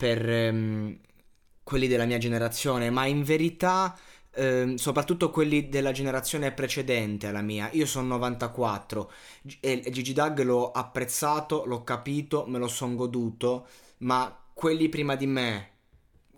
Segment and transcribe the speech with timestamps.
[0.00, 0.98] per um,
[1.62, 3.94] quelli della mia generazione, ma in verità
[4.36, 7.68] um, soprattutto quelli della generazione precedente alla mia.
[7.72, 9.12] Io sono 94
[9.60, 13.66] e Gigi Dag l'ho apprezzato, l'ho capito, me lo sono goduto,
[13.98, 15.70] ma quelli prima di me,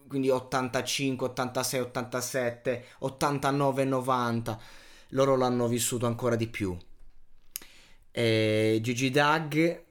[0.08, 4.60] quindi 85, 86, 87, 89, 90,
[5.10, 6.76] loro l'hanno vissuto ancora di più.
[8.10, 9.84] E Gigi Dag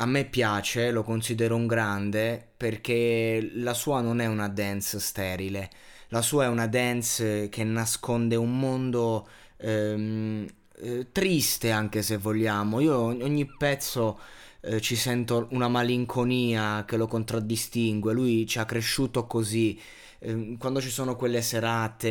[0.00, 5.70] a me piace, lo considero un grande perché la sua non è una dance sterile,
[6.08, 10.46] la sua è una dance che nasconde un mondo ehm,
[10.80, 12.80] eh, triste anche se vogliamo.
[12.80, 14.18] Io ogni pezzo
[14.60, 19.78] eh, ci sento una malinconia che lo contraddistingue, lui ci ha cresciuto così.
[20.20, 22.08] Ehm, quando ci sono quelle serate,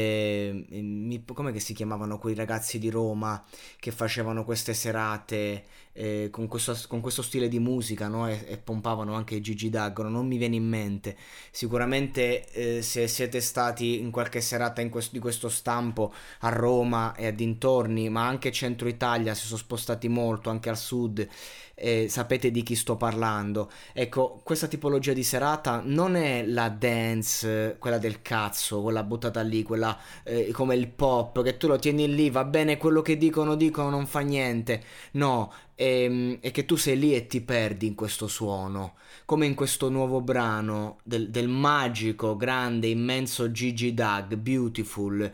[0.69, 3.43] ehm, come si chiamavano quei ragazzi di Roma
[3.79, 5.63] che facevano queste serate
[5.97, 8.27] eh, con, questo, con, questo, stile di musica no?
[8.29, 11.17] e, e, pompavano anche Gigi D'Agro, non mi viene in mente.
[11.49, 17.15] Sicuramente eh, se siete stati in qualche serata in questo, di questo stampo a Roma
[17.15, 21.27] e a dintorni, ma anche centro Italia, si sono spostati molto, anche al sud,
[21.73, 23.71] eh, sapete di chi sto parlando.
[23.93, 29.63] Ecco, questa tipologia di serata non è la dance, quella del cazzo, quella buttata lì,
[29.63, 33.55] quella eh, come il pop, che tu lo tieni lì, va bene quello che dicono,
[33.55, 34.83] dicono, non fa niente.
[35.13, 38.95] No, e, ehm, e, che tu sei lì e ti perdi in questo suono,
[39.25, 45.31] come in questo nuovo brano del, del magico, grande, immenso Gigi Dag, Beautiful.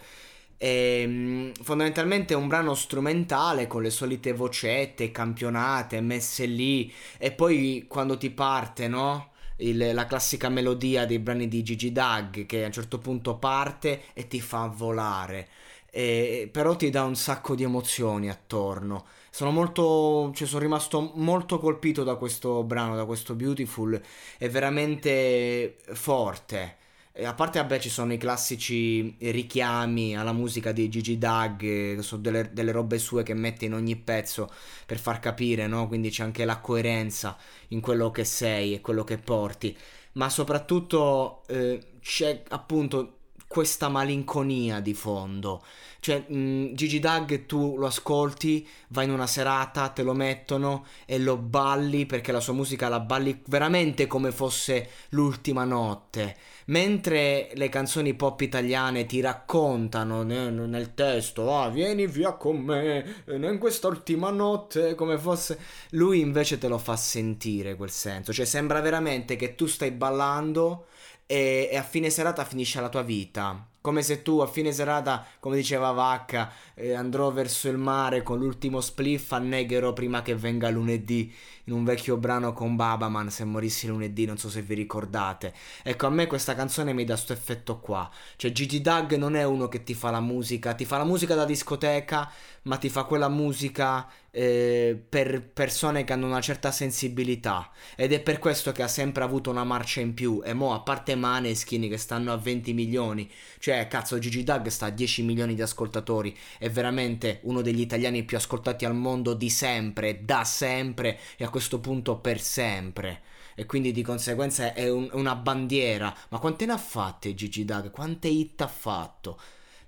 [0.58, 7.32] E, ehm, fondamentalmente è un brano strumentale con le solite vocette campionate messe lì e
[7.32, 9.32] poi quando ti parte, no?
[9.58, 14.02] Il, la classica melodia dei brani di Gigi Dag che a un certo punto parte
[14.14, 15.48] e ti fa volare.
[15.96, 21.58] E, però ti dà un sacco di emozioni attorno sono molto, cioè sono rimasto molto
[21.58, 24.00] colpito da questo brano, da questo Beautiful,
[24.38, 26.78] è veramente forte.
[27.12, 31.98] E a parte, vabbè, ci sono i classici richiami alla musica di Gigi Dag, che
[32.02, 34.52] sono delle, delle, robe sue che mette in ogni pezzo
[34.86, 35.88] per far capire, no?
[35.88, 37.36] Quindi c'è anche la coerenza
[37.70, 39.76] in quello che sei e quello che porti.
[40.14, 43.23] Ma soprattutto eh, c'è appunto
[43.54, 45.64] questa malinconia di fondo.
[46.00, 50.86] Cioè, mh, mm, Gigi Dag tu lo ascolti, vai in una serata, te lo mettono
[51.06, 56.36] e lo balli perché la sua musica la balli veramente come fosse l'ultima notte.
[56.66, 63.58] Mentre le canzoni pop italiane ti raccontano nel testo, ah, vieni via con me in
[63.60, 65.60] questa ultima notte, come fosse.
[65.92, 68.34] Lui invece te lo fa sentire quel senso.
[68.34, 70.88] Cioè, sembra veramente che tu stai ballando
[71.26, 73.68] e, e a fine serata finisce la tua vita.
[73.84, 78.40] Come se tu a fine serata, come diceva Vacca, eh, andrò verso il mare con
[78.40, 81.30] l'ultimo spliff, annegherò prima che venga lunedì
[81.66, 85.54] in un vecchio brano con Babaman se morissi lunedì, non so se vi ricordate.
[85.84, 88.10] Ecco, a me questa canzone mi dà questo effetto qua.
[88.36, 91.36] Cioè Gigi Dag non è uno che ti fa la musica, ti fa la musica
[91.36, 92.30] da discoteca,
[92.64, 97.72] ma ti fa quella musica eh, per persone che hanno una certa sensibilità.
[97.96, 100.42] Ed è per questo che ha sempre avuto una marcia in più.
[100.44, 103.30] E mo, a parte Maneskin che stanno a 20 milioni,
[103.60, 108.24] cioè cazzo Gigi Dag sta a 10 milioni di ascoltatori, è veramente uno degli italiani
[108.24, 113.22] più ascoltati al mondo di sempre, da sempre e a questo punto per sempre.
[113.56, 116.16] E quindi di conseguenza è un, una bandiera.
[116.30, 117.92] Ma quante ne ha fatte Gigi Dag?
[117.92, 119.40] Quante hit ha fatto?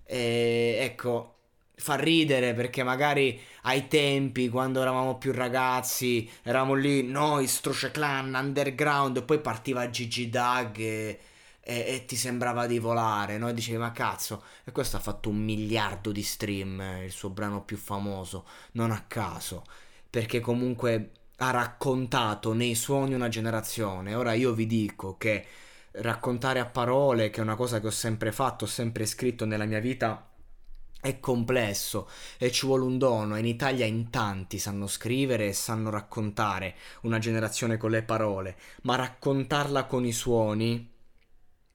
[0.04, 1.36] E, ecco,
[1.76, 8.34] fa ridere perché magari ai tempi quando eravamo più ragazzi eravamo lì noi Struce Clan
[8.34, 11.20] underground e poi partiva Gigi Dag e,
[11.68, 13.50] e, e, ti sembrava di volare no?
[13.50, 17.64] e dicevi ma cazzo e questo ha fatto un miliardo di stream il suo brano
[17.64, 19.64] più famoso non a caso
[20.10, 24.16] perché comunque ha raccontato nei suoni una generazione.
[24.16, 25.46] Ora io vi dico che
[25.92, 29.66] raccontare a parole, che è una cosa che ho sempre fatto, ho sempre scritto nella
[29.66, 30.30] mia vita,
[31.02, 33.38] è complesso e ci vuole un dono.
[33.38, 38.96] In Italia in tanti sanno scrivere e sanno raccontare una generazione con le parole, ma
[38.96, 40.94] raccontarla con i suoni.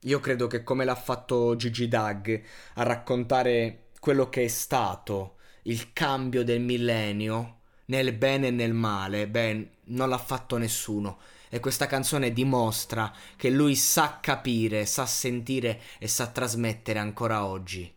[0.04, 2.42] Io credo che come l'ha fatto Gigi Dag
[2.74, 9.28] a raccontare quello che è stato il cambio del millennio, nel bene e nel male,
[9.28, 11.18] beh, non l'ha fatto nessuno.
[11.50, 17.94] E questa canzone dimostra che lui sa capire, sa sentire e sa trasmettere ancora oggi.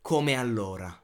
[0.00, 1.02] Come allora.